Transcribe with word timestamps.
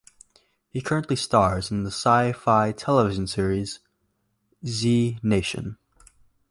He 0.71 0.81
currently 0.81 1.15
stars 1.15 1.69
in 1.69 1.83
the 1.83 1.91
Syfy 1.91 2.73
television 2.75 3.27
series 3.27 3.81
"Z 4.65 5.19
Nation". 5.21 5.77